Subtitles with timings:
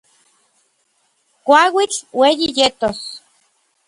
[1.45, 3.01] Kuauitl ueyi yetos.